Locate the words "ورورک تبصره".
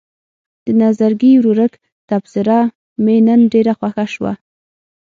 1.37-2.59